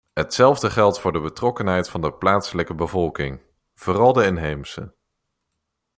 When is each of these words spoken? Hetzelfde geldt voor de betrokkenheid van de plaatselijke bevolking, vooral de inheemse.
Hetzelfde 0.13 0.69
geldt 0.69 0.99
voor 0.99 1.11
de 1.11 1.19
betrokkenheid 1.19 1.89
van 1.89 2.01
de 2.01 2.13
plaatselijke 2.13 2.75
bevolking, 2.75 3.41
vooral 3.75 4.13
de 4.13 4.25
inheemse. 4.25 4.95